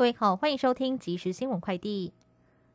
[0.00, 2.10] 各位好，欢迎收听即时新闻快递。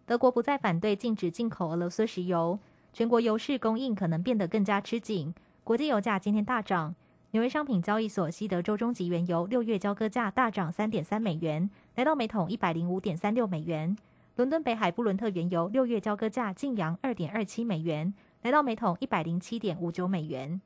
[0.05, 2.59] 德国不再反对禁止进口俄罗斯石油，
[2.93, 5.33] 全国油市供应可能变得更加吃紧。
[5.63, 6.93] 国际油价今天大涨，
[7.31, 13.97] 纽约商品交易所西德州中级原油六月交割价大涨三点三美元，来到每桶一百零五点三六美元。
[14.35, 18.13] 伦敦北海布伦特原油六月交割价净扬二点二七美元，
[18.43, 20.61] 来到每桶一百零七点五九美元。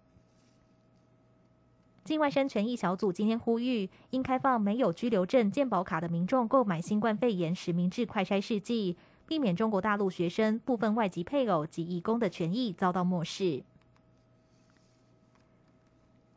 [2.03, 13.61] 境外生权益小组今天呼吁，应开放没有居留证健保卡的民众购买新冠肺炎实名制快筛试剂，避免中国大陆学生、部分外籍配偶及义工的权益遭到漠视。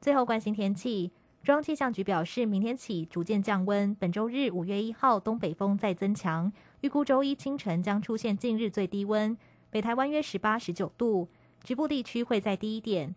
[0.01, 1.11] 最后关心天气，
[1.43, 9.34] 中央气象局表示，明天起逐渐降温，本周日五月一号东北风再增强，预估周一清晨将出现近日最低温，
[9.70, 11.29] 北台湾约十八、十九度，
[11.65, 13.15] 局部地区会再低一点。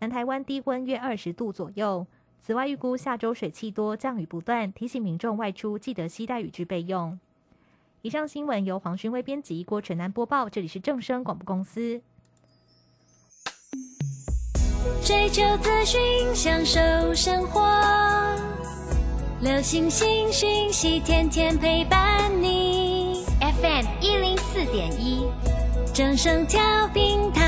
[0.00, 2.06] 南台湾低温约二十度左右。
[2.40, 7.18] 此外，预估下周水汽多，降雨不断，提醒民众外出记得携带雨具备用。
[8.02, 10.48] 以上新闻由黄勋威编辑，郭纯南播报。
[10.48, 12.00] 这里是正声广播公司。
[15.04, 16.00] 追求资讯，
[16.34, 16.78] 享受
[17.12, 17.60] 生活，
[19.40, 23.24] 流星星讯息，天天陪伴你。
[23.40, 25.26] FM 一零四点一，
[25.92, 26.60] 正声调
[26.94, 27.47] 频台。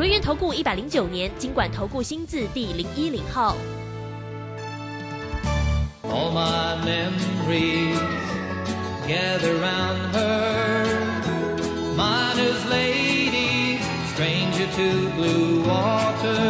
[0.00, 3.54] 轮源投顾一百零九年经管投顾新字第零一零号。
[6.04, 8.00] All my memories
[9.06, 10.86] gather round her.
[11.98, 13.78] Miner's lady,
[14.14, 16.40] stranger to blue water.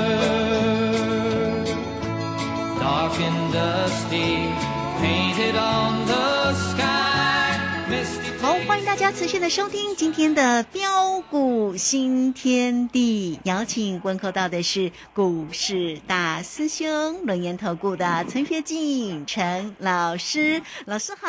[2.78, 4.54] Dark and dusty,
[5.00, 6.29] painted on the
[8.90, 21.28] 大家持续的收听今天的标股新天地，邀请问候到的是股市大师兄轮研投顾的陈学进陈老师，老师好。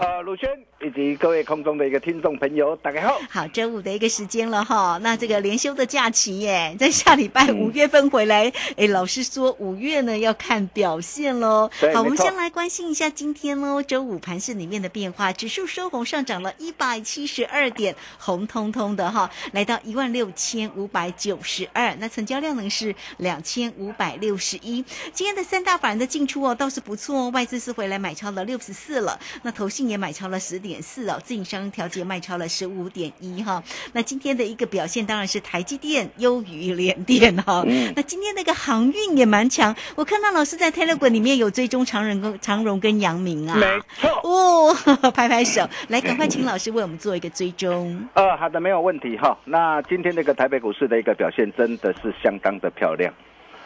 [0.00, 0.50] 呃，鲁轩。
[0.82, 3.18] 以及各位空中的一个听众朋友，大家好。
[3.30, 8.52] 好，周五的一个时间了哈，那这个连休的假期耶，在下礼拜五月份回来。
[8.76, 11.70] 哎，老师说五月呢要看表现喽。
[11.94, 21.96] 好，我们先来关心一下今天喽，周五盘市里面的变化，指数收红上涨了一百七十二点，红彤彤的哈，来到一万六千五百九十二。
[21.98, 24.84] 那成交量呢是两千五百六十一。
[25.14, 30.66] 今天的三大法人的进出哦倒是不错哦，外资是回来买超了六十四了，那投信也买超了十点。
[30.82, 33.62] 四哦，自营商调节卖超了十五点一哈。
[33.92, 37.64] 那今天的一个表现当然是台积电优于联电哈。
[37.94, 43.56] 那今天那个航运也蛮强，我看到老师在 Telegram 里面有追踪长荣跟长荣跟阳明啊。
[43.56, 43.66] 没
[44.00, 44.74] 错哦，
[45.12, 48.08] 拍拍手，来赶快请老师为我们做一个追踪。
[48.14, 49.36] 呃，好的，没有问题哈。
[49.44, 53.12] 那今天那个台北股市的一个表现真的是相当的漂亮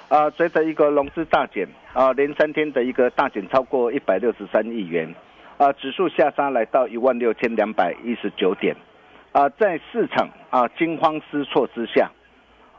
[0.09, 5.15] 啊，随着一个融资大减啊，连三天的一个大减超过一百六十三亿元。
[5.61, 8.75] 啊，指数下杀来到一万六千两百一十九点，
[9.33, 12.11] 啊，在市场啊惊慌失措之下，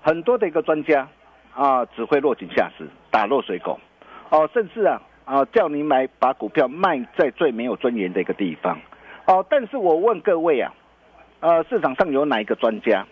[0.01, 1.07] 很多的一个专家
[1.53, 3.79] 啊只会落井下石，打落水狗，
[4.31, 8.75] 哦，甚至啊啊叫你买把股票卖在最没有尊严的一个地方，
[9.27, 10.73] 哦，但是我问各位啊，
[11.41, 13.05] 呃，市场上有哪一个专家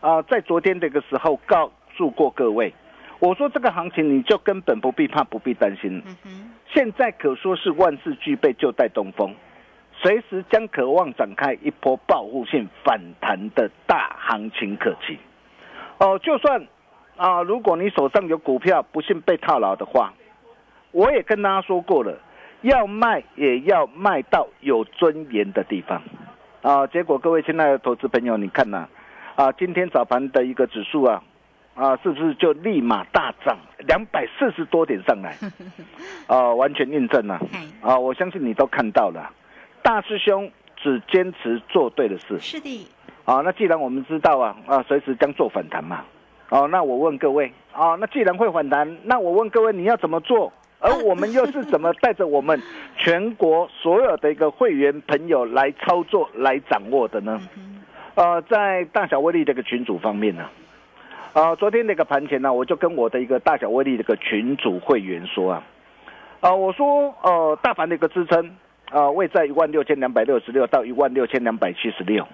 [0.00, 2.74] 啊在昨天这个时候告诉过各位，
[3.20, 6.02] 我说这个行情你就根本不必怕，不必担心。
[6.04, 9.32] 嗯哼，现在可说是万事俱备，就带东风，
[9.92, 15.16] 随时将渴望展开一波报复性反弹的大行情可期。
[15.98, 16.66] 哦，就算
[17.16, 20.12] 啊，如果你手上有股票不幸被套牢的话，
[20.90, 22.18] 我也跟大家说过了，
[22.62, 26.02] 要卖也要卖到有尊严的地方。
[26.62, 28.88] 啊，结果各位亲爱的投资朋友，你看呐、
[29.36, 31.22] 啊，今天早盘的一个指数啊，
[31.74, 35.34] 啊，是不是就立马大涨两百四十多点上来？
[36.26, 37.98] 啊，完全印证了嘿啊！
[37.98, 39.30] 我相信你都看到了，
[39.82, 42.38] 大师兄只坚持做对的事。
[42.38, 42.88] 是的，
[43.24, 46.04] 啊，那既然我们知道啊，啊，随时将做反弹嘛。
[46.50, 50.52] 哦，那我问各位，啊，那既然会反弹，那我问各位，你要怎么做？
[50.78, 52.60] 而我们又是怎么带着我们
[52.96, 57.40] 全国所有的一个会员朋友来操作、来掌握的呢？
[58.14, 60.50] 呃，在大小威力这个群组方面呢、啊，
[61.58, 65.62] 昨天那个盘前呢，我就跟我的一个大小威力这个群组会员说啊，
[66.38, 68.56] 啊，我说呃，大盘的一个支撑
[68.90, 72.24] 啊，位在一万六千两百六十六到一万六千两百七十六，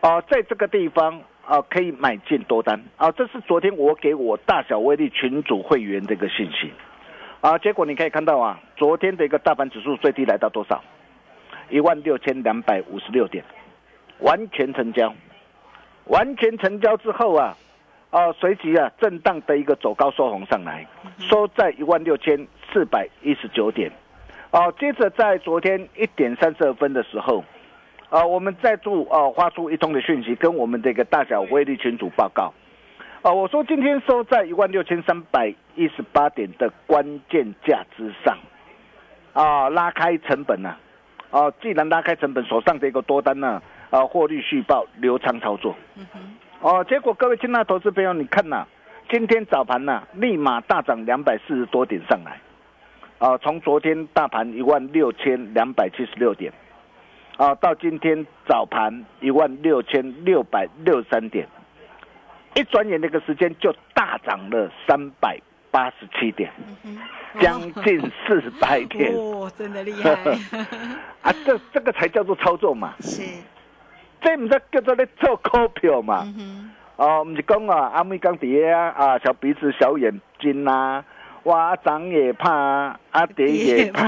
[0.00, 6.70] 啊，在这个地方啊，可以买进多单啊，这是昨天我给我大小威力群组会员的一个信息
[7.40, 10.82] 啊，结果你可以看到啊，昨天的一个大盘指数最低来到多少？
[11.70, 13.42] 一万六千两百五十六点，
[14.18, 15.14] 完全成交，
[16.04, 17.56] 完全成交之后啊，
[18.10, 20.86] 啊，随即啊，震荡的一个走高收红上来，
[21.18, 23.90] 收在一万六千四百一十九点，
[24.50, 27.44] 啊，接着在昨天一点三十二分的时候，
[28.08, 32.54] 啊，我们再度啊发出一通的讯息，跟我们这个大小威力群组报告，
[33.22, 38.38] 啊，我说今天收在一万六千三百一十八点的关键价之上，
[39.32, 40.74] 啊，拉开成本呢、
[41.30, 43.60] 啊，既然拉开成本，手上的一个多单呢、
[43.90, 45.74] 啊，获利续报，流畅操作。
[46.60, 48.66] 哦，结果各位亲爱的投资朋友，你看呐、
[49.10, 52.40] 今天早盘呐、立马大涨两百四十多点上来，
[53.18, 56.52] 啊，从昨天大盘一万六千两百七十六点，
[57.36, 61.46] 啊，到今天早盘一万六千六百六十三点，
[62.54, 65.38] 一转眼那个时间就大涨了三百
[65.70, 66.50] 八十七点，
[67.38, 69.12] 将近四百点。
[69.14, 70.10] 哦，真的厉害，
[71.20, 73.22] 啊，这这个才叫做操作嘛，是，
[74.20, 76.22] 这不是叫做咧做股票嘛？
[76.38, 81.04] 嗯，哦，唔是讲啊，阿妹讲碟啊，啊，小鼻子、小眼睛呐、
[81.44, 84.02] 哇，长也怕啊，啊，跌也怕。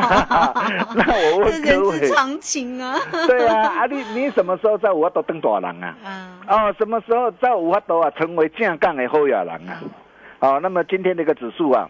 [0.96, 2.96] 那我问各位，常情啊，
[3.28, 5.94] 对啊，啊，你你什么时候在五法度当大人啊？
[6.04, 9.80] 啊，哦，什么时候在五法度啊成为正港的后亚人啊？
[10.40, 11.88] 哦，那么今天这个指数啊，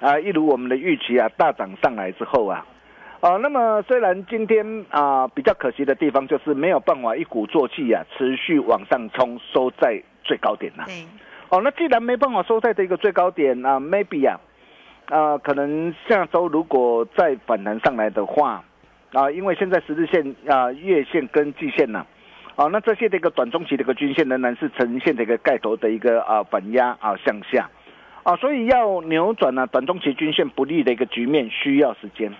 [0.00, 2.64] 啊，一如我们的预期啊，大涨上来之后啊，
[3.20, 11.04] 哦，那么虽然今天啊比较可惜的地方就是没有办法一鼓作气啊，持续往上冲，收在最高点呐、对，
[11.48, 14.38] 哦，那既然没办法收在这个最高点啊，maybe 啊，
[15.06, 18.62] 啊，可能下周如果再反弹上来的话，
[19.12, 22.06] 啊，因为现在十日线啊、月线跟季线呐、
[22.54, 27.68] 啊，那这些的一个短中期的一个均线仍然是呈现这个盖头的一个啊反压啊向下，
[28.22, 32.36] 啊，所以要扭转呢、短中期均线不利的一个局面需要时间，呃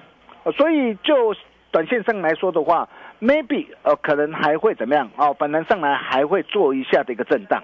[0.56, 1.35] 所以就
[1.70, 2.88] 短线上来说的话
[3.20, 5.11] ，maybe 呃可能还会怎么样？
[5.17, 7.62] 哦，反弹上来还会做一下的一个震荡。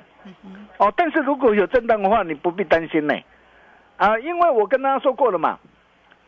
[0.79, 3.15] 哦，但是如果有震荡的话，你不必担心呢，
[3.97, 5.59] 啊，因为我跟大家说过了嘛，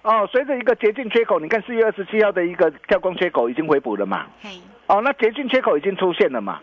[0.03, 4.51] 哦，随着一个捷径缺口，你看四月二十七号的一个跳空缺口已经回补了嘛，嘿，
[4.87, 6.61] 哦，那捷径缺口已经出现了嘛，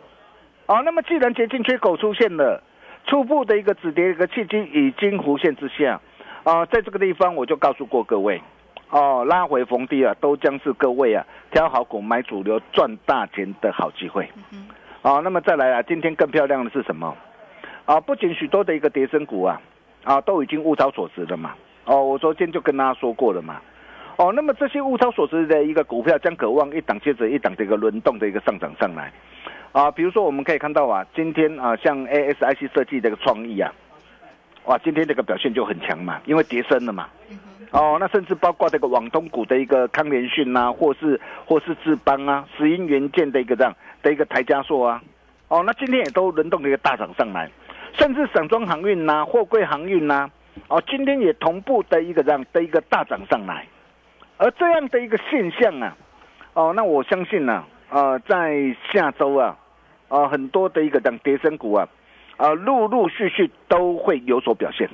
[0.68, 2.62] 哦，那么既然捷径缺口出现了，
[3.06, 6.00] 初步的一个止跌一个契机已经浮现之下，
[6.44, 8.42] 啊，在这个地方我就告诉过各位，
[8.94, 14.30] 哦，拉回逢低啊，都将是各位啊挑好股买主流赚大钱的好机会。
[15.02, 17.18] 哦，那么再来啊，今天更漂亮的是什么？
[17.86, 19.60] 啊，不仅许多的一个跌升股啊，
[20.04, 21.56] 啊都已经物超所值了嘛。
[21.86, 23.60] 哦，我昨天就跟大家说过了嘛。
[24.18, 29.12] 哦，那么这些物超所值的一个股票将渴望一档接着一档的一个轮动的一个上涨上来。
[29.72, 33.74] 啊，比如说我们可以看到啊，今天啊，像 ASIC 设计这个创意啊，
[34.66, 37.08] 哇，今天这个表现就很强嘛，因为跌升了嘛。
[37.72, 45.02] 哦，那甚至包括这个网通股的一个康联讯啊，或是或是智邦啊，石英元件的一个这样的一个台加硕啊，
[45.48, 47.50] 哦，那今天也都轮动的一个大涨上来，
[47.98, 50.30] 甚至散装航运呐、货柜航运呐、
[50.68, 53.66] 哦，今天也同步的一个这样的一个大涨上来，
[54.38, 55.98] 而这样的一个现象啊，
[56.54, 59.58] 哦，那我相信呢、呃，在下周啊，
[60.10, 61.88] 啊、很多的一个这样跌升股啊，
[62.38, 64.90] 啊、陆陆续续都会有所表现。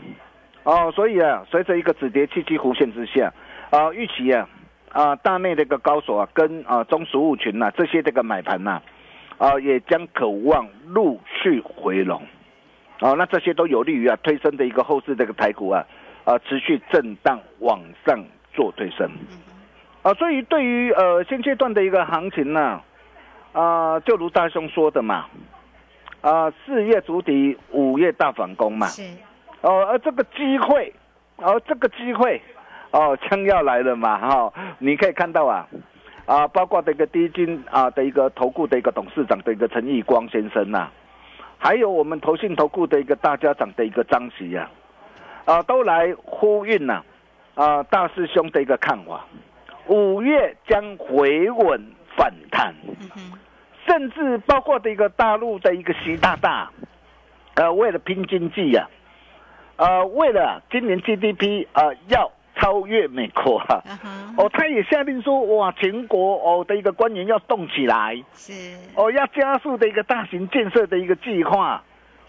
[0.64, 3.34] 哦，所以啊，随着一个止跌契机弧线之下，
[3.70, 4.48] 啊，预期啊，
[4.92, 8.82] 啊，大内的一个高手啊，跟啊中实物群呐、这些这个买盘呐、
[9.38, 12.22] 啊，也将渴望陆续回笼。
[13.02, 15.86] 哦，那这些都有利于啊推升的一个后市这个台股啊，
[16.26, 18.22] 啊持续震荡往上
[18.54, 19.10] 做推升，
[20.04, 22.82] 啊，所以对于呃现阶段的一个行情呢，
[23.54, 25.28] 啊，就如大兄说的嘛，
[26.22, 29.04] 啊，四月筑底，五月大反攻嘛，是，
[29.62, 30.94] 哦，而这个机会，
[31.38, 32.42] 哦，这个机会，
[32.92, 35.66] 哦，将要来了嘛，哈、你可以看到啊，
[36.26, 40.90] 啊，包括这个低金啊的一个投顾的一个董事长的一个陈义光先生呐、
[41.58, 44.70] 还有我们投信投顾的一个大家长的一个张喜呀、
[45.46, 47.02] 啊，都来呼应呐、
[47.56, 49.26] 啊，大师兄的一个看法，
[49.88, 51.82] 五月将回稳
[52.18, 53.40] 反弹，嗯哼，
[53.90, 56.70] 甚至包括的一个大陆的一个习大大，
[57.56, 58.88] 呃，为了拼经济呀、
[59.78, 63.82] 呃，为了今年 GDP 呃要超越美国哈，
[64.38, 68.54] 哦，他也下令说，哇，全国哦的一个官员要动起来，是，
[68.96, 71.84] 哦，要加速的一个大型建设的一个计划，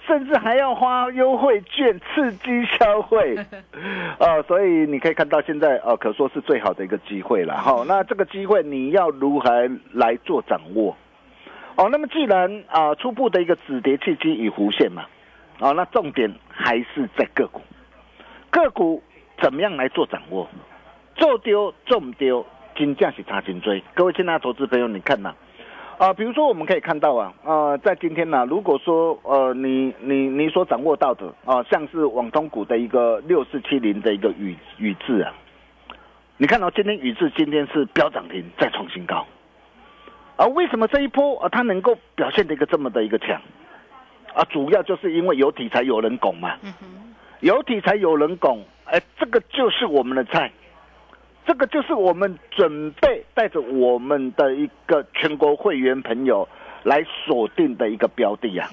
[0.07, 3.37] 甚至还要花优惠券刺激消费，
[4.19, 7.59] 哦，所以你可以看到现在呃，可说是最好的一个机会了。
[7.59, 10.97] 哈、那这个机会你要如何来做掌握？
[11.77, 15.05] 哦，那么既然啊、初步的一个止跌契机已浮现嘛，
[15.61, 17.61] 哦，那重点还是在个股，
[18.51, 19.03] 个股
[19.41, 20.49] 怎么样来做掌握？
[21.17, 22.45] 做丢重丢，
[22.77, 23.83] 金价是差金追。
[23.95, 25.35] 各位亲爱的投资朋友，你看呐、
[25.99, 35.35] 啊，比如说我们可以看到啊，呃，在今天呢、如果说呃，你你你所掌握到的啊、像是网通股的一个六四七零的一个宇宇智啊，
[36.39, 39.27] 你看到、今天宇智今天是飙涨停再创新高，
[40.41, 43.39] 啊，为什么这一波啊它能够表现的一个这么的一个强？
[44.33, 46.73] 啊，主要就是因为有题材有人拱嘛，嗯，
[47.41, 50.51] 有题材有人拱，哎，这个就是我们的菜，
[51.45, 56.49] 这个就是我们准备带着我们的一个全国会员朋友
[56.85, 58.67] 来锁定的一个标的呀、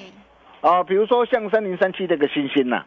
[0.61, 2.85] 啊，比如说像三零三七这个星星呐、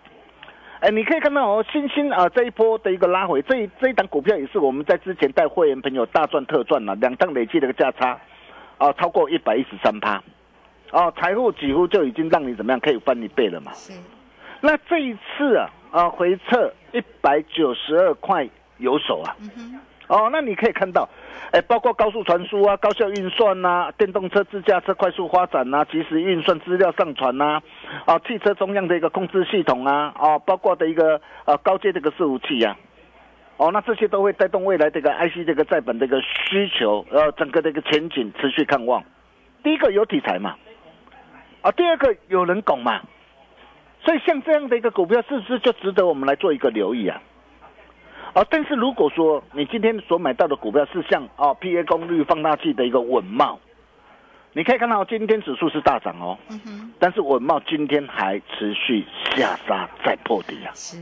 [0.80, 8.18] 哎，你可以看到哦，星星啊这一波的一个拉回，这一这一档股票也是我们在之前带会员朋友大赚特赚了、两档累计的一个价差
[8.80, 10.22] 啊超过一百一十三趴，
[10.90, 13.70] 哦，财富几乎就已经让你怎么样可以翻一倍了嘛。
[13.74, 13.92] 是，
[14.62, 21.06] 那这一次啊，啊回撤一百九十二块有手啊，嗯，哦，那你可以看到，
[21.52, 27.60] 哎，包括高速传输啊、高效运算呐、电动车、自驾车快速发展呐、即时运算、资料上传呐、
[28.06, 32.74] 啊，汽车中央的一个控制系统啊，啊，包括的一个呃高阶的一个伺服器呀、
[33.60, 39.04] 哦，那这些都会带动未来这个 IC 这个在本的一个需求，呃，整个的一个前景持续看望。
[39.62, 40.56] 第一个有题材嘛，
[41.60, 43.02] 啊，第二个有人拱嘛，
[44.02, 47.20] 所以像这样的一个股票，是不是就值得我们来做一个留意啊？
[48.32, 53.60] 啊，但是如果说你今天所买到的股票是像啊 PA 功率放大器的一个稳茂，
[54.54, 59.04] 你可以看到今天指数是大涨哦，嗯，但是稳茂今天还持续
[59.36, 60.96] 下杀再破底啊，是，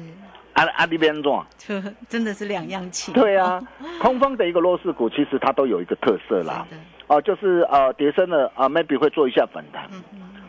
[0.58, 3.60] 啊啊那边做，这真的是两样情，对啊，
[4.02, 6.66] 空方的一个弱势股其实它都有一个特色啦，
[7.06, 9.88] 哦、就是呃跌升了啊、maybe 会做一下反弹，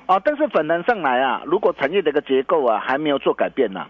[0.08, 3.86] 啊，但是反弹上来啊，如果产业的一个结构啊还没有做改变呢、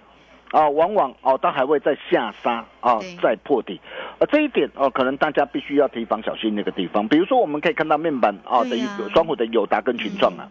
[0.51, 3.79] 啊，往往哦它还会再下杀啊对，再破底，
[4.19, 7.07] 呃这一点哦，可能大家必须要提防小心那个地方。
[7.07, 8.77] 比如说我们可以看到面板啊的
[9.13, 10.43] 双虎的友达跟群创啊，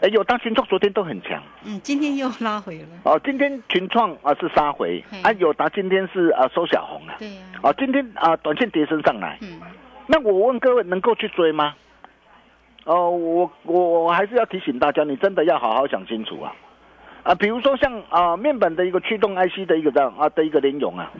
[0.00, 1.42] 哎、友达群创昨天都很强。
[1.64, 5.04] 嗯，今天又拉回了，哦，今天群创啊是杀回。
[5.10, 9.60] 嘿，啊友达今天是啊收小红了，对呀，啊今天啊短线跌升上来，嗯，
[10.06, 11.74] 那我问各位，能够去追吗？
[12.84, 16.56] 哦，我我我还是要提醒大家，你真的要好好想清楚啊！
[17.22, 21.12] 啊，比如说像啊面板的一个驱动 IC 的一个这样啊的一个联咏啊，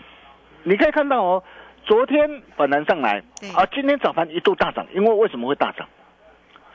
[0.62, 1.44] 你可以看到哦，
[1.84, 3.50] 昨天反弹上来对。
[3.50, 5.86] 啊，今天早盘一度大涨，因为为什么会大涨？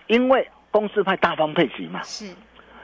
[0.05, 2.25] 因为公司派大方配息嘛，是，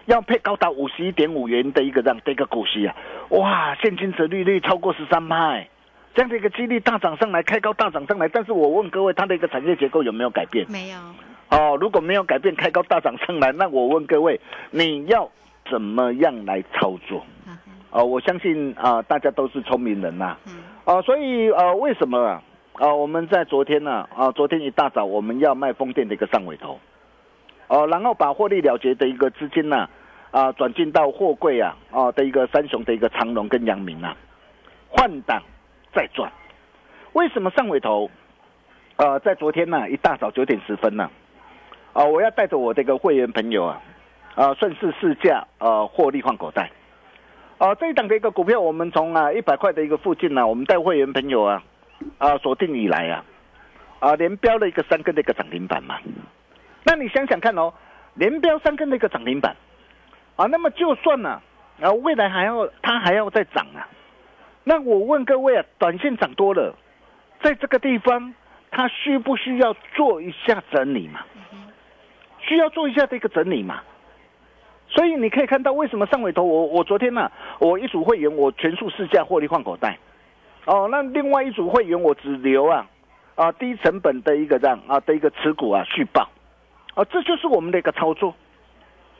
[0.06, 2.96] 要配高达五十一点五元的一个这样的一个股息啊，
[3.32, 5.68] 哇，现金折利率超过十三派，
[6.16, 8.30] 这样的一个激励大涨上来，开高大涨上来。
[8.30, 10.66] 但是我问各位，它的一个产业结构有没有改变？
[10.72, 10.98] 没有，
[11.50, 15.30] 哦，如果没有改变，开高大涨上来，那我问各位，你要
[15.70, 17.26] 怎么样来操作？
[17.90, 22.42] 哦，我相信啊、大家都是聪明人呐、嗯，啊，所以呃，为什么啊？
[22.76, 26.80] 啊，我们在昨天呢、啊，昨天一大早我们要卖风电的一个上尾头，
[27.72, 29.88] 哦、然后把获利了结的一个资金呢、
[30.30, 34.14] 啊，转进到货柜啊，啊的一个三雄的一个长隆跟阳明啊，
[34.90, 35.42] 换挡
[35.96, 36.30] 再赚。
[37.14, 38.12] 为什么上尾头？
[38.98, 41.10] 呃，在昨天呢、一大早九点十分呢、
[41.94, 43.82] 啊，我要带着我这个会员朋友啊，
[44.36, 46.70] 啊，顺势试驾，呃，获利换口袋。
[47.58, 51.64] 啊，这一档的一个股票，我们从啊一百块的一个附近呢、我们带会员朋友啊，
[52.18, 53.24] 啊锁定以来啊，
[54.00, 55.98] 啊连标了一个三根的一个涨停板嘛。
[56.84, 57.74] 那你想想看哦，
[58.16, 59.56] 连标三根的一个涨停板，
[60.36, 61.42] 啊，那么就算呢、
[61.78, 63.88] 然后未来还要它还要再涨啊。
[64.64, 66.76] 那我问各位啊，短线涨多了，
[67.42, 68.34] 在这个地方
[68.70, 71.22] 它需不需要做一下整理嘛？
[72.40, 73.82] 需要做一下这个整理嘛？
[74.88, 79.98] 所以你可以看到为什么上尾头我我昨天呢、我一组会员我全数试驾获利换口袋，
[80.66, 82.86] 哦，那另外一组会员我只留啊
[83.36, 86.28] 啊低成本的一个这样啊的一个持股啊续报，
[86.94, 88.36] 啊这就是我们的一个操作，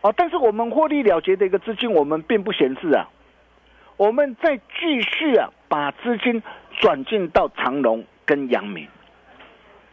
[0.02, 3.08] 啊，但是我们获利了结的一个资金我们并不闲置啊，
[3.98, 6.42] 我们再继续啊把资金
[6.80, 8.88] 转进到长隆跟阳明，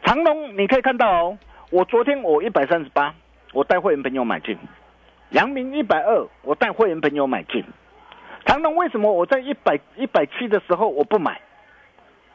[0.04, 1.38] 长隆你可以看到哦，
[1.70, 3.14] 我昨天我一百三十八，
[3.52, 4.58] 我带会员朋友买进。
[5.30, 7.62] 阳明一百二，我带会员朋友买进。
[8.46, 11.38] 长隆为什么我在一百一百七的时候我不买？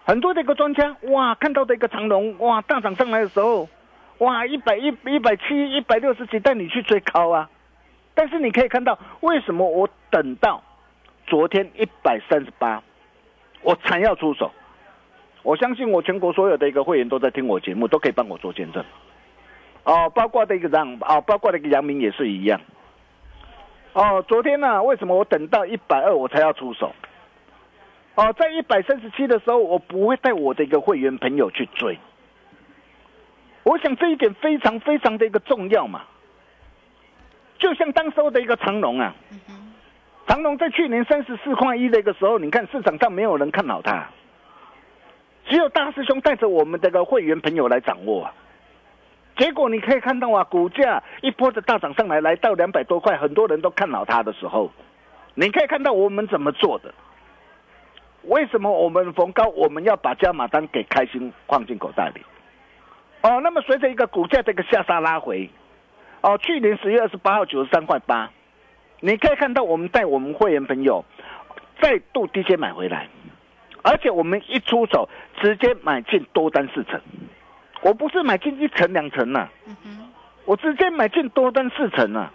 [0.05, 3.67] 很多的一个专家哇，看到的一个长隆哇大涨上来的时候，
[4.23, 7.49] 哇一百一一百七一百六十几带你去追高啊。
[8.15, 10.61] 但是你可以看到，为什么我等到
[11.25, 12.81] 昨天一百三十八，
[13.61, 14.51] 我才要出手？
[15.41, 18.83] 我相信我全国所有的一个会员都在听我节目，都可以帮我做见证。
[19.83, 22.61] 哦，包括的一个让哦，包括的一个杨明也是一样。
[23.93, 26.93] 哦，昨天呢、为什么我等到一百二我才要出手？
[28.15, 31.97] 哦，在一百三十七的时候，我不会带我的一个会员朋友去追。
[33.63, 36.01] 我想这一点非常非常的一个重要嘛。
[37.57, 39.15] 就像当时候的一个长隆啊，
[40.27, 44.05] 长隆在去年三十四块一的一个时候，你看市场上没有人看好它，
[45.45, 48.33] 只有大师兄带着我们这个会员朋友来掌握啊。
[49.37, 54.69] 结果你可以看到啊，股价一波的大涨上来，来到两百多块，很多人都看好它的时候，
[55.35, 56.93] 你可以看到我们怎么做的。
[58.23, 62.21] 为什么我们逢高我们要把加码单给开心放进口袋里？
[63.23, 65.49] 哦，那么随着一个股价这个下杀拉回，
[66.21, 68.29] 哦，去年十月二十八号九十三块八，
[68.99, 71.03] 你可以看到我们带我们会员朋友
[71.81, 73.07] 再度低阶买回来，
[73.81, 75.07] 而且我们一出手
[75.41, 77.01] 直接买进多单四成。
[77.81, 79.47] 我不是买进一层两层呐，
[80.45, 82.31] 我直接买进多单四成啊。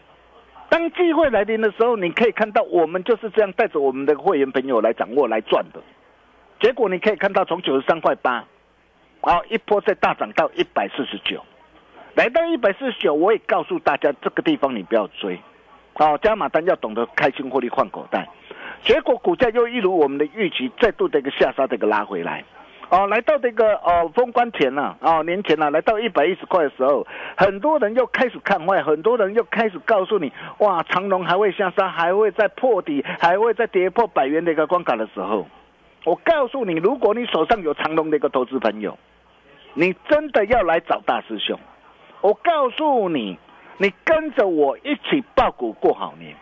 [0.71, 5.81] 当机会来临的时候，你可以看到我们就是这样带着我们的会员朋友来掌握来赚的。
[6.61, 8.45] 结果你可以看到从九十三块八，
[9.21, 11.43] 啊一波再大涨到一百四十九，
[12.15, 15.41] 来到一百四十九，我也告诉大家这个地方你不要追，
[15.95, 18.29] 哦加码单要懂得开心获利换口袋。
[18.83, 22.45] 结果股价又一如我们的预期，再度的一个下杀的一个拉回来。
[22.91, 35.47] 哦，来到这个哦封关前了、哦年前了、来到一百一十块的时候，很多人又开始看坏，很多人又开始告诉你，哇，长隆还会下杀，还会再破底，还会再跌破百元的一个关卡的时候，
[36.09, 38.97] 我告诉你，如果你手上有长隆的一个投资朋友，
[39.75, 41.61] 你真的要来找大师兄，
[42.23, 43.39] 我告诉你，
[43.77, 46.35] 你跟着我一起报股过好年。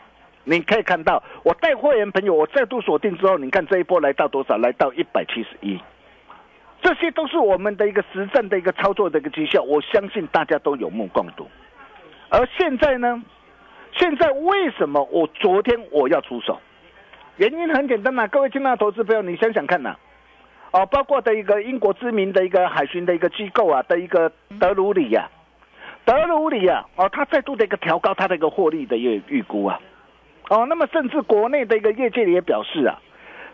[0.44, 4.56] 你可以看到，我带会员朋友，我再度锁定之后，你看这一波来到多少？
[4.56, 5.76] 来到一百七十一。
[6.80, 11.48] 这些都是我们的一个实战的一个操作的一个绩效，我相信大家都有目共睹。
[12.28, 13.20] 而现在呢，
[13.96, 16.60] 现在为什么我昨天我要出手？
[17.36, 19.94] 原因很简单呐、各位亲爱的投资朋友，你想想看呐、
[20.72, 25.28] 哦，包括的一个英国知名的一个海巡的一个机构啊的一个德鲁里呀、
[26.06, 29.78] 德鲁里啊，哦，他再度的一个调高他的一个获利的一个预估啊，
[30.48, 32.96] 哦，那么甚至国内的一个业界也表示啊，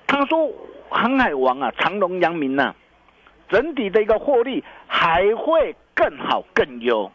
[0.07, 0.49] 他说
[0.89, 2.73] 航海王啊，长隆、扬明呐、
[3.49, 7.11] 整体的一个获利还会更好更优。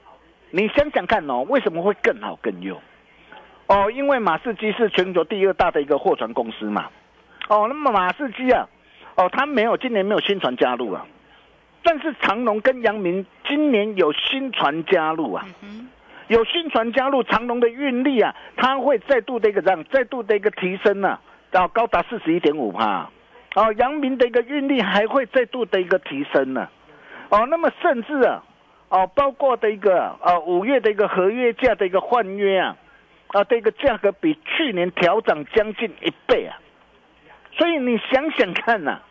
[0.52, 2.78] 你想想看哦，为什么会更好更优？
[3.68, 6.88] 哦，因为马士基是全球第二大的一个货船公司嘛。
[7.50, 8.68] 哦，那么马士基啊，
[9.16, 11.06] 哦，它没有今年没有新船加入啊，
[11.84, 15.46] 但是长龙跟阳明今年有新船加入啊。
[16.28, 23.10] 有新船加入，长龙的运力啊，它会再度的一个这样，再度的一个提升呢、啊，到高达四十一点五帕。
[23.56, 26.68] 哦，阳明的一个运力还会再度的一个提升呢、
[27.30, 28.44] 哦，那么甚至啊，
[28.90, 32.76] 哦，包括的一个呃五月的一个合约价的一个换约啊，
[33.30, 36.58] 啊的一个价格比去年调涨将近一倍啊，
[37.58, 39.02] 所以你想想看呐、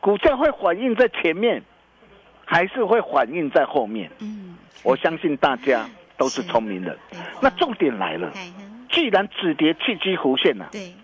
[0.00, 1.62] 股价会反映在前面，
[2.44, 4.10] 还是会反映在后面？
[4.20, 6.96] 嗯，我相信大家都是聪明人。
[7.40, 8.32] 那重点来了，
[8.90, 10.94] 既然止跌契机浮现了、对，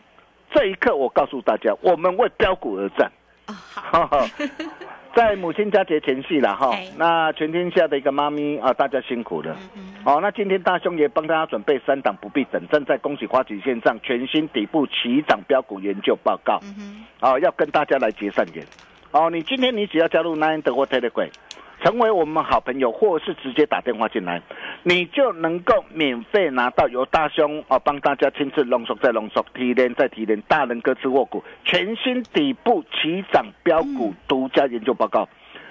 [0.51, 3.13] 这一刻我告诉大家，我们为标股而战。
[5.17, 9.57] 在母亲佳节前夕了哈哎，那全天下的一个妈咪啊，大家辛苦了。
[9.75, 16.61] 嗯好，那今天大兄也帮大家准备三档不必等，正在恭喜花旗线上全新底部起涨标股研究报告。
[16.65, 18.63] 嗯，哦，要跟大家来结善缘。
[19.11, 21.31] 哦，你今天你只要加入 Nine 的或 Telegram，
[21.83, 24.41] 成为我们好朋友，或是直接打电话进来，
[24.83, 35.29] 你就能够免费拿到由大兄哦帮大家亲自浓缩再浓缩提炼再提炼大人哥之握股全新底部起涨标股独家研究报告。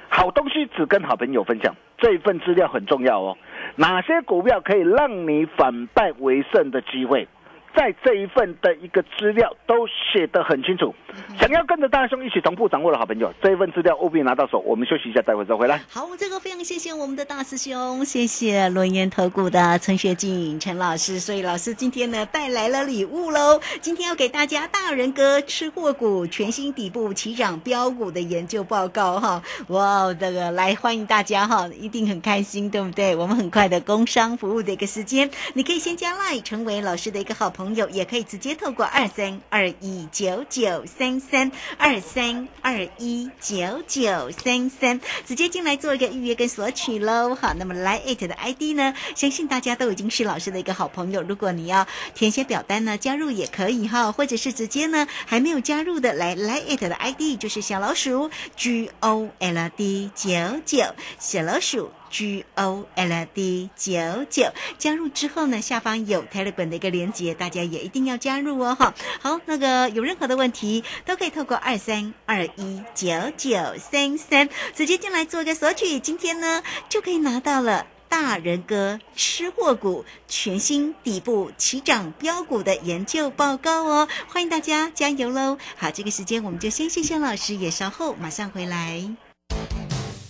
[0.07, 3.37] 好东西只跟好朋友分享，这一份资料很重要哦。
[3.75, 7.27] 哪些股票可以让你反败为胜的机会？
[7.75, 10.95] 在这一份的一个资料都写得很清楚，
[11.39, 14.59] 想要跟着大兄一起同步掌握的好朋友，这一份资料务必拿到手。
[14.59, 15.81] 我们休息一下，待会再回来。
[15.89, 21.19] 好，这个非常谢谢我们的大师兄，谢谢轮研投顾的陈学静陈老师。
[21.19, 29.43] 所以老师今天呢带来了礼物喽，今天要给大家大人哥吃货股全新底部起涨标股的研究报告哈。
[29.67, 33.13] 哇，这个来欢迎大家哈，一定很开心，对不对？
[33.15, 37.64] 我们很快的工商服务的一个时间，你可以先加 line 成为老师的一个好朋友。
[37.65, 47.33] 朋友也可以直接透过二三二一九九三三二三二一九九三三直接进来做一个预约跟索取喽。
[47.33, 51.23] 好，那么来 it 的 ID 呢，相信大家都已经是老师的一个好朋友。
[51.23, 60.29] 如果你要填写表单呢，加入也可以哈，或者是直接呢还没有加入的，来来 it 的 ID 就是小老鼠 G O L D 九
[60.63, 60.83] 九
[61.17, 61.89] 小老鼠。
[62.09, 68.93] G O L D 九九加入之后呢，下方有 Telegram 的一个连接，大家也一定要加入哦哈。
[69.21, 85.57] 好，那个有任何的问题都可以透过二三二一九九三三直接进来做一个索取，今天呢就可以拿到了大人哥吃货股全新底部起涨标股的研究报告哦，欢迎大家加油喽！
[85.75, 89.15] 好，这个时间我们就先谢谢老师，也稍后马上回来。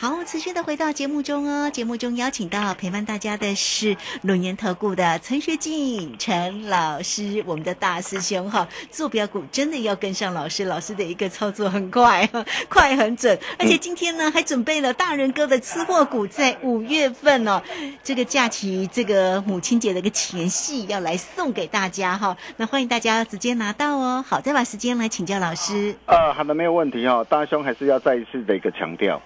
[0.00, 1.68] 好，持续的回到节目中哦。
[1.68, 8.68] 节目中邀请到陪伴大家的是龙岩投顾的陈学进陈老师，我们的大师兄哈。
[8.92, 12.24] 坐标股真的要跟上老师，老师的一个操作很快，
[12.70, 13.36] 快很准。
[13.58, 17.60] 而且今天呢，还准备了大人哥的吃货股，在五月份哦，
[18.04, 22.36] 这个假期，这个母亲节的一个前夕，要来送给大家哈。
[22.56, 24.24] 那欢迎大家直接拿到哦。
[24.24, 25.92] 好，再把时间来请教老师。
[26.06, 27.26] 呃，好的，没有问题哦。
[27.28, 29.20] 大师兄还是要再一次的一个强调。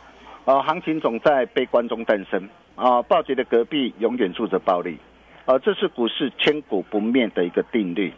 [0.44, 2.48] 啊，行情总在悲观中诞生。
[2.74, 4.98] 啊，暴跌的隔壁永远住着暴利。
[5.44, 8.12] 啊，这是股市千古不灭的一个定律。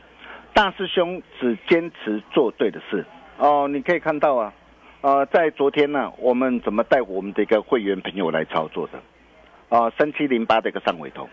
[0.53, 3.05] 大师兄只坚持做对的事。
[3.37, 4.53] 哦，你可以看到啊，
[5.01, 9.77] 呃，在昨天呢，我们怎么带我们的一个会员朋友来操作的？
[9.77, 11.29] 啊，三七零八的一个上尾头，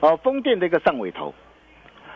[0.00, 1.32] 哦，风电的一个上尾头，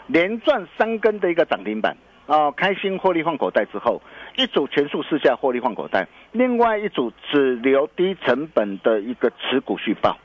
[0.08, 1.96] 连赚三根的一个涨停板。
[2.26, 4.00] 啊，开心获利放口袋之后，
[4.36, 10.18] 一组全数试下获利换口袋，另外一组只留低成本的一个持股续报，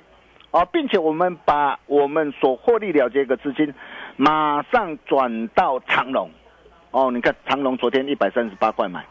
[0.51, 3.73] 啊，并且我们把我们所获利了结的资金，
[4.17, 6.31] 马上转到长隆，
[6.91, 9.05] 哦，你看长隆昨天一百三十八块买，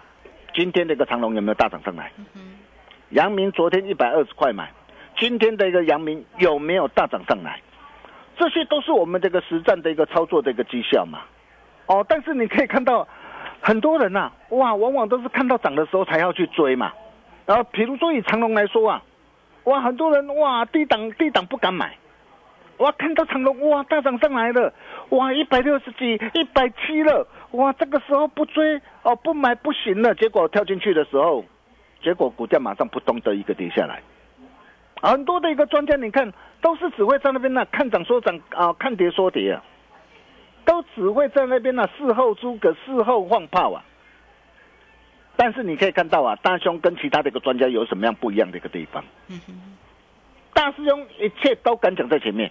[0.52, 2.10] 今天这个长隆有没有大涨上来？
[3.10, 4.70] 阳明昨天一百二十块买，
[5.16, 7.60] 今天的一个阳明有没有大涨上来？
[8.36, 11.20] 这些都是我们这个实战的一个操作的一个绩效嘛。
[11.86, 13.08] 哦，但是你可以看到，
[13.60, 16.92] 很多人呐，哇，往往都是看到涨的时候才要去追嘛。
[17.44, 19.02] 然后，比如说以长隆来说啊，
[19.64, 21.96] 哇，很多人哇低档低档不敢买，
[22.76, 24.72] 哇，看到长隆哇大涨上来了，
[25.10, 31.44] 哇一百六十几一百七了，哇这个时候不追哦不买不行了，结果跳进去的时候，
[32.02, 34.00] 结果股价马上扑通的一个跌下来。
[35.00, 39.62] 很多的一个专家你看都是只会在那边呢看涨说涨啊看跌说跌啊。
[40.68, 43.82] 都只会在那边呢，事后诸葛，事后放炮啊。
[45.34, 49.02] 但是你可以看到啊，大兄跟其他的一个专家有什么样不一样的一个地方？
[50.52, 52.50] 大师兄一切都敢讲在前面。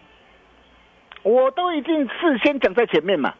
[1.21, 3.35] 我都已经事先讲在前面嘛。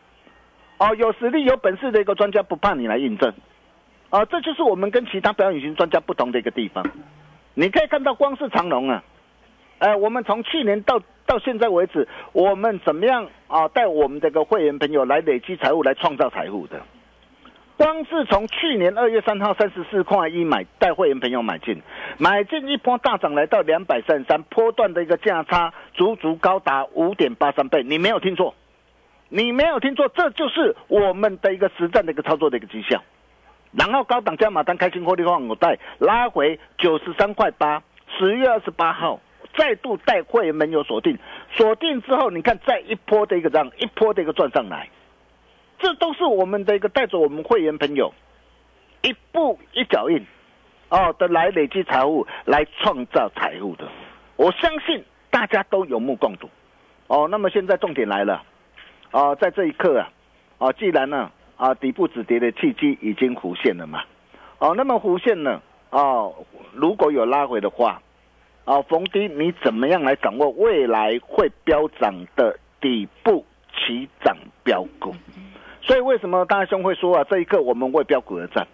[0.78, 3.34] 哦，有实力、有本事的一个专家不怕你来印证。
[4.12, 6.86] 啊，这就是我们跟其他表演型专家不同的一个地方。
[7.56, 9.04] 你可以看到，光是长隆啊，
[9.80, 13.68] 哎，我们从去年到到现在为止，我们怎么样啊？
[13.68, 16.82] 带我们这个会员朋友来累积财富，来创造财富的。
[17.78, 21.80] 光是从去年二月三号三十四块一买，带会员朋友买进，
[22.18, 27.84] 买进一波大涨来到两百三十三，波段的一个价差足足高达五点八三倍。
[27.84, 28.56] 你没有听错，
[29.30, 33.04] 你没有听错，这就是我们的一个实战的一个操作的一个绩效。
[33.74, 37.84] 然后高档加码单开心获利放口袋，拉回九十三块八。
[38.18, 39.20] 十月二十八号
[39.58, 41.18] 再度带会员们有锁定，
[41.52, 44.88] 锁定之后，你看再一波的一个涨，一波的一个赚上来，
[45.80, 48.14] 这都是我们的一个带着我们会员朋友
[49.02, 50.26] 一步一脚印
[50.90, 53.90] 哦的来累积财富，来创造财富的。
[54.38, 56.50] 我相信大家都有目共睹
[57.08, 57.28] 哦。
[57.30, 58.44] 那么现在重点来了
[59.12, 60.10] 哦，在这一刻啊，
[60.60, 61.32] 哦，既然呢。
[61.58, 64.04] 啊，底部止跌的契机已经弧现了嘛？
[64.60, 65.60] 哦，那么弧现呢？
[65.90, 66.32] 哦，
[66.72, 68.00] 如果有拉回的话，
[68.68, 75.16] 哦，逢低你怎么样来掌握未来会飙涨的底部起涨标股？
[75.82, 78.68] 所以为什么大兄会说啊，这一刻我们为标股而战？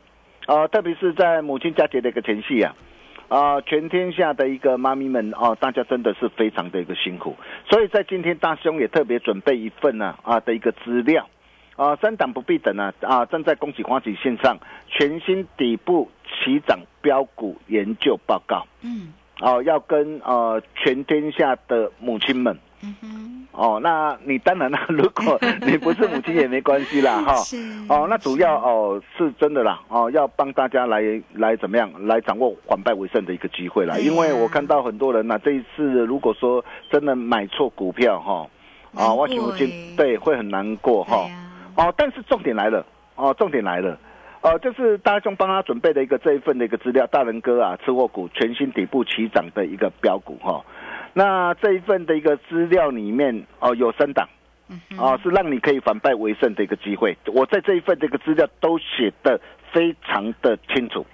[0.48, 2.76] 啊，特别是在母亲佳节的一个前夕啊，
[3.28, 7.36] 啊，全天下的一个妈咪们啊，大家真的是非常的一个辛苦，
[7.70, 11.30] 所以在今天大兄也特别准备一份呢啊的一个资料。
[11.76, 12.94] 啊，三档不必等啊！
[13.02, 14.56] 啊，正在恭喜欢喜线上
[14.88, 18.68] 全新底部起涨标股研究报告。
[18.84, 19.12] 嗯，
[19.44, 22.58] 哦，要跟呃全天下的母亲们。
[22.82, 23.30] 嗯哼。
[23.52, 27.36] 哦，那你当然了，如果 你不是母亲也没关系啦， 哈。
[27.36, 27.58] 是。
[27.88, 31.02] 哦，那主要哦是真的啦，哦要帮大家来
[31.34, 33.96] 来怎么样来掌握反败为胜的一个机会啦。
[34.00, 38.48] 因为我看到很多人呐，这一次如果说真的买错股票哈，
[38.96, 41.30] 啊，我母亲对会很难过哈。
[41.76, 42.84] 哦，但是重点来了，
[43.16, 43.98] 哦，重点来了，
[44.44, 50.62] 呃，这是大兄帮他准备的一个这一份的一个资料，大人哥啊，吃货股全新底部起涨的一个标股哈。
[51.14, 54.28] 那这一份的一个资料里面，哦，有三档，
[54.98, 57.18] 哦，是让你可以反败为胜的一个机会。
[57.28, 59.40] 我在这一份这个资料都写的
[59.72, 61.06] 非常的清楚。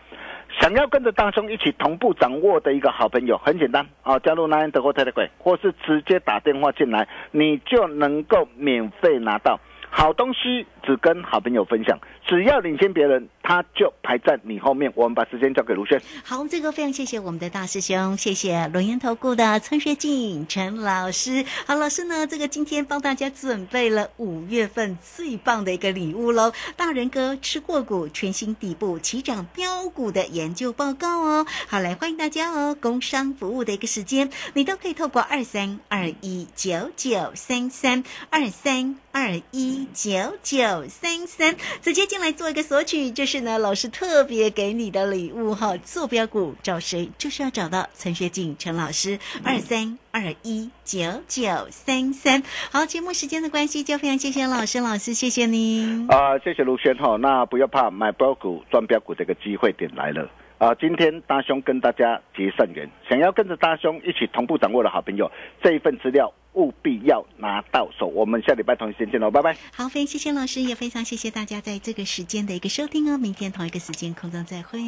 [0.60, 9.60] 想要跟着大兄一起同步掌握的一个好朋友，很简单啊，加入南安德国泰德贵，或是直接打电话进来，你就能够免费拿到。
[9.90, 14.94] 好东西只跟好朋友分享，只要领先别人，他就排在你后面。
[14.94, 16.00] 我们把时间交给卢轩。
[16.24, 21.44] 好，这个非常谢谢我们的大师兄，谢谢龙岩投顾的陈学进陈老师。
[21.66, 31.48] 好，老师呢，这个今天帮大家准备了五月份最棒的一个礼物喽，大人哥吃过股全新底部起涨标股的研究报告哦。
[31.68, 39.80] 好，来欢迎大家哦，工商服务的一个时间，你都可以透过二三二一九九三三二三二一。
[39.92, 45.76] 九九三三，直接进来做一个索取，就是呢老师特别给你的礼物哈。
[45.78, 52.44] 坐标股找谁，就是要找到陈学景陈老师，二三二一九九三三。
[52.72, 56.08] 好，节目时间的关系，就非常谢谢老师，老师谢谢您。
[56.10, 60.30] 啊，谢谢卢轩哈，那不要怕，买标股赚标股这个机会点来了。
[60.60, 65.32] 啊，今天大兄跟大家结善缘，想要跟着大兄一起同步掌握的好朋友，
[65.64, 68.08] 这一份资料务必要拿到手。
[68.08, 69.56] 我们下礼拜同一时间见喽，拜拜。
[69.74, 73.18] 好，非常谢谢老师，也非常谢谢大家在这个时间的一个收听哦。
[73.18, 74.80] 明天同一个时间空中再会。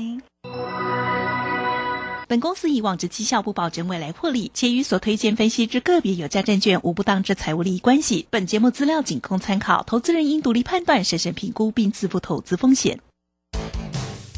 [2.28, 8.28] 本公司以往之绩效不保证未来获利，且与所推荐分析之个别有价证券无不当之财务利益关系。
[8.30, 13.00] 本节目资料仅供参考，投资人应独立判断、审慎评估并自负投资风险。